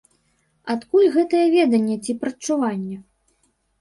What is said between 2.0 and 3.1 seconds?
ці прадчуванне?